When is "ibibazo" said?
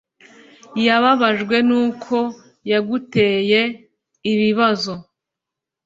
4.31-4.93